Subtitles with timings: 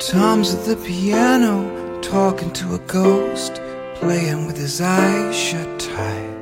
[0.00, 1.64] Tom's at the piano,
[2.00, 3.60] talking to a ghost,
[3.94, 6.34] playing with his eyes shut tight.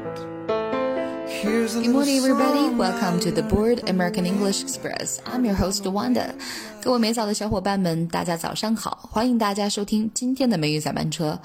[1.26, 2.68] Here's a Good morning, little everybody.
[2.68, 5.20] song Welcome to the I Board American English Express.
[5.26, 6.34] I'm your host Wanda.
[6.82, 9.08] 各位美早的小伙伴们，大家早上好！
[9.10, 11.38] 欢迎大家收听今天的美语早班车。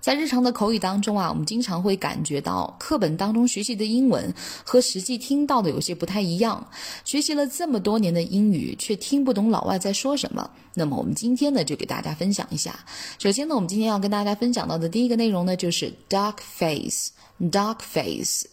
[0.00, 4.32] 在日常的口语当中啊，我们经常会感觉到课本当中学习的英文
[4.64, 6.66] 和实际听到的有些不太一样。
[7.04, 10.48] 学习了这么多年的英语，却听不懂老外在说什么。
[10.74, 12.78] 那么我们今天呢，就给大家分享一下。
[13.18, 18.46] 首先呢，我们今天要跟大家分享到的第一个内容呢，就是 dark face，dark face。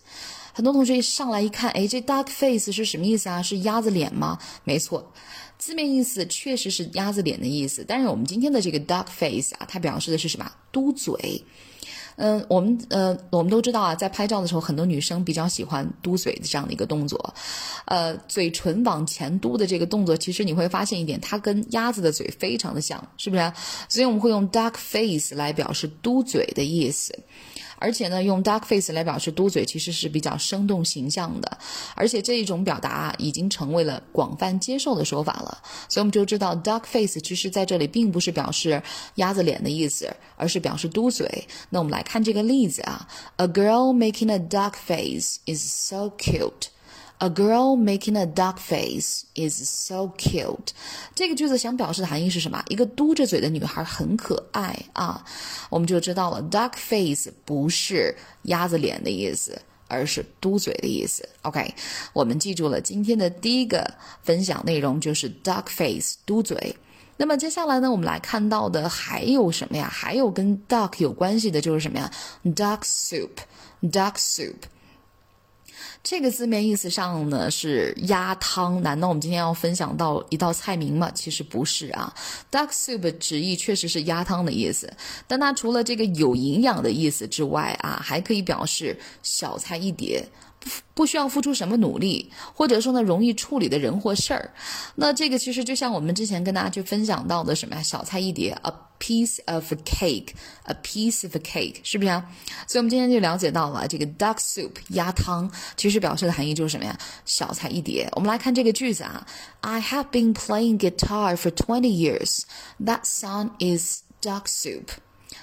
[0.56, 3.42] 很多同学一上来一看，哎，这 duck face 是什么意思啊？
[3.42, 4.40] 是鸭子脸吗？
[4.64, 5.12] 没错，
[5.58, 7.84] 字面意思确实是鸭子脸的意思。
[7.86, 10.50] 但是我们今天的这个 duck face 啊，它表示的是什么？
[10.72, 11.44] 嘟嘴。
[12.16, 17.36] 嗯，我们呃，我们都知道啊，在拍照的时候，很多女生比较喜欢嘟嘴的这样的一个动作，
[17.84, 23.52] 呃，嘴唇往前嘟的这个动作，其实你会发现一点，它跟鸭子的嘴非常的像，是不是？
[23.90, 27.14] 所以我们会用 duck face 来表示嘟嘴的意思。
[27.86, 31.58] 而且呢，用 duck face 来表示嘟嘴，其实是比较生动形象的，
[31.94, 35.62] 而且这一种表达已经成为了广泛接受的说法了。
[35.88, 38.82] 所以我们就知道 duck face 其实在这里并不是表示
[39.18, 41.48] 鸭子脸的意思，而是表示嘟嘴。
[41.70, 46.70] 那我们来看这个例子啊，A girl making a duck face is so cute.
[47.20, 50.72] A girl making a duck face is so cute。
[51.16, 52.62] 这个句子想表示的含义是什么？
[52.68, 55.26] 一个嘟着嘴的女孩很可爱啊，
[55.70, 56.44] 我们就知道了。
[56.44, 61.28] duck face 不是鸭子脸的意思，而是嘟嘴的意思。
[61.44, 61.74] OK，
[62.12, 63.90] 我们记住了今天的第一个
[64.22, 66.76] 分享内容就是 duck face 嘟嘴。
[67.16, 69.90] 那么接下来呢，我们来看到的还有什么呀？
[69.90, 72.12] 还有跟 duck 有关系的就是什么呀
[72.44, 74.56] ？duck soup，duck soup。
[76.06, 81.10] 这个字面意思上呢是鸭汤，难道我们今天要分享到一道菜名吗？
[81.16, 82.14] 其实不是啊
[82.52, 84.88] ，duck soup 直译确实是鸭汤的意思，
[85.28, 90.24] 但它除了这个有营养的意思之外啊，还可以表示小菜一碟。
[90.94, 94.52] 不需要付出什么努力，或者说呢容易处理的人或事儿，
[94.96, 102.26] 那这个其实就像我们之前跟大家去分享到的什么呀，小菜一碟，a piece of cake，a piece of cake，是不是啊？
[102.68, 106.98] 所以我们今天就了解到了这个 duck soup 鸭汤，其实表示的含义就是什么呀？
[107.26, 108.08] 小菜一碟。
[108.14, 109.28] 我们来看这个句子啊
[109.62, 112.44] ，I have been playing guitar for twenty years.
[112.84, 114.88] That song is duck soup.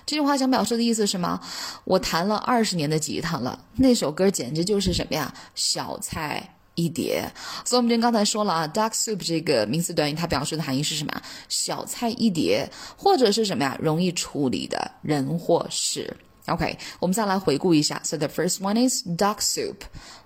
[0.05, 1.41] 这句话想表示的意思是什么？
[1.85, 5.33] 我弹了二十年的吉他了，那首歌简直就是什么呀？
[5.55, 7.31] 小菜一碟。
[7.65, 11.23] 所以我们刚才说了啊，duck soup 这个名词短语它表示的含义是什么？
[11.49, 13.79] 小菜一碟，或者是什么呀？
[13.81, 16.17] 容易处理的人或事。
[16.47, 18.01] OK，我们再来回顾一下。
[18.03, 19.83] So the first one is duck soup.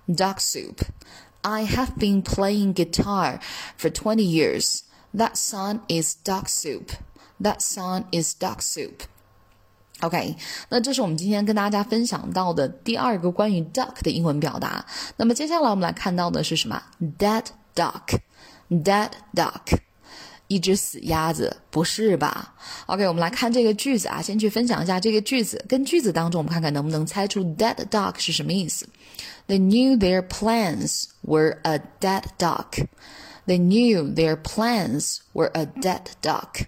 [0.08, 0.78] Duck soup.
[1.42, 3.40] I have been playing guitar
[3.78, 4.80] for twenty years.
[5.14, 6.92] That song is duck soup.
[7.40, 9.02] That song is duck soup.
[10.00, 10.36] OK，
[10.68, 14.84] 那这是我们今天跟大家分享到的第二个关于 duck 的英文表达。
[15.16, 16.82] 那么接下来我们来看到的是什么
[17.18, 19.78] ？dead duck，dead duck，
[20.48, 25.64] 一只死鸭子，不是吧？OK，我们来看这个句子啊，先去分享一下这个句子。
[25.66, 28.86] 跟句子当中，我们看看能不能猜出 dead duck 是什么意思。
[29.48, 32.86] They knew their plans were a dead duck.
[33.46, 36.66] They knew their plans were a dead duck.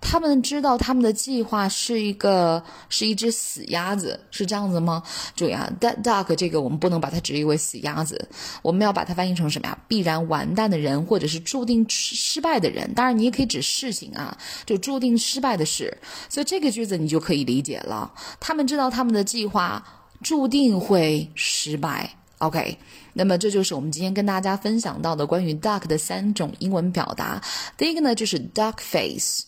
[0.00, 5.02] 他们知道他们的计划是一个是一只死鸭子，是这样子吗？
[5.34, 8.28] 注意啊，dead duck 这个我们不能把它直译为死鸭子，
[8.62, 9.78] 我们要把它翻译成什么呀？
[9.86, 12.92] 必然完蛋的人，或者是注定失败的人。
[12.94, 15.96] 当然，你也可以指事情啊，就注定失败的事。
[16.28, 18.12] 所以这个句子你就可以理解了。
[18.40, 19.84] 他们知道他们的计划
[20.22, 22.16] 注定会失败。
[22.41, 22.77] OK，
[23.13, 27.41] 那么这就是我们今天跟大家分享到的关于 duck 的三种英文表达。
[27.77, 29.45] 第一个呢就是 duck face。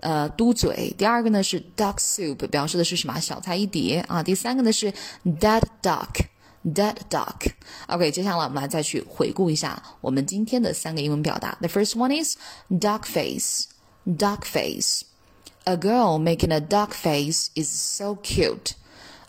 [0.00, 0.94] 呃，嘟嘴。
[0.96, 3.18] 第二个呢是 duck soup，表示的是什么？
[3.18, 4.22] 小菜一碟啊。
[4.22, 4.92] 第三个呢是
[5.24, 11.58] dead duck，dead duck。OK，接下来我们来再去回顾一下我们今天的三个英文表达。
[11.60, 12.36] The first one is
[12.70, 18.74] duck face，duck face。A girl making a duck face is so cute.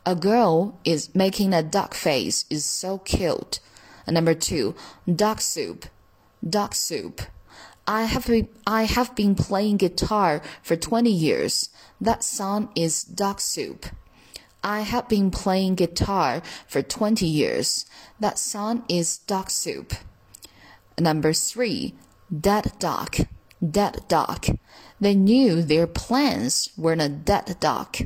[0.06, 3.60] A girl is making a duck face is so cute.
[4.06, 4.74] Number two,
[5.06, 5.86] duck soup,
[6.46, 7.22] duck soup.
[7.86, 11.70] I have been, I have been playing guitar for 20 years.
[12.00, 13.86] That song is Duck Soup.
[14.62, 17.84] I have been playing guitar for 20 years.
[18.18, 19.92] That song is Duck Soup.
[20.98, 21.94] Number three,
[22.30, 23.16] Dead Duck.
[23.62, 24.46] Dead Duck.
[24.98, 27.98] They knew their plans were a dead duck.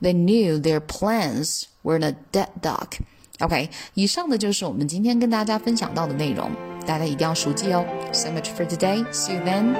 [0.00, 2.98] They knew their plans were in a dead duck.
[3.40, 6.50] OK，以上的就是我们今天跟大家分享到的内容，
[6.86, 7.84] 大家一定要熟记哦。
[8.12, 9.04] So much for today.
[9.12, 9.76] See you then.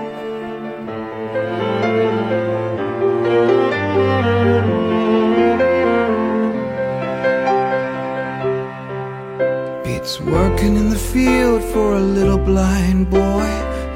[9.84, 13.44] It's working in the field for a little blind boy,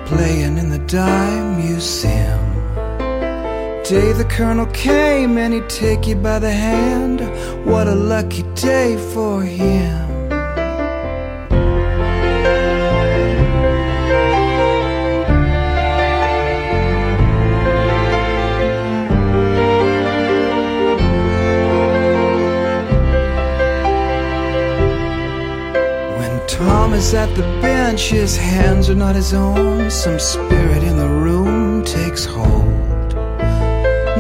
[0.07, 2.12] playing in the dime you see.
[3.93, 7.21] Day the colonel came and he'd take you by the hand.
[7.67, 10.09] What a lucky day for him.
[26.17, 29.91] When Tom is at the bench, his hands are not his own.
[29.91, 32.62] Some spirit in the room takes hold.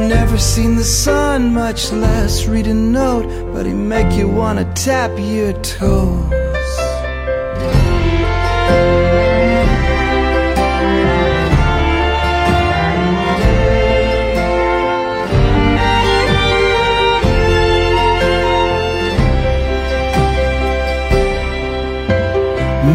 [0.08, 5.10] Never seen the sun, much less read a note, but he make you wanna tap
[5.19, 6.31] your toes.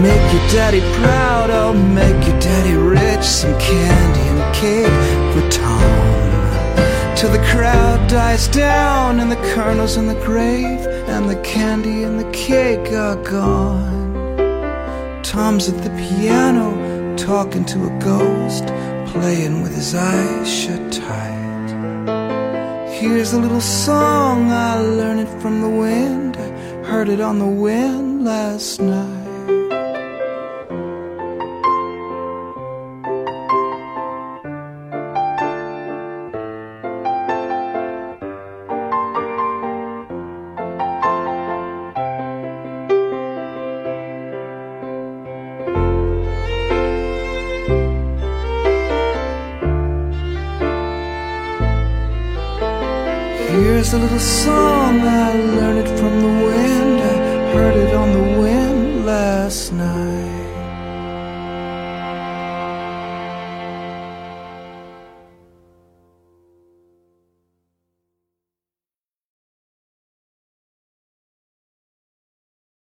[0.08, 1.27] Make your daddy proud,
[7.28, 10.80] Till the crowd dies down and the colonel's in the grave
[11.10, 14.24] and the candy and the cake are gone.
[15.24, 16.72] Tom's at the piano
[17.18, 18.68] talking to a ghost,
[19.12, 21.68] playing with his eyes shut tight.
[22.94, 26.38] Here's a little song, I learned it from the wind.
[26.38, 26.48] I
[26.86, 29.17] heard it on the wind last night.
[53.78, 57.00] Here's a little song, I learned it from the wind.
[57.00, 60.07] I heard it on the wind last night.